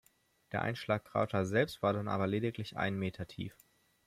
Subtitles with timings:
[0.51, 3.55] Der Einschlagkrater selbst war dann aber lediglich einen Meter tief.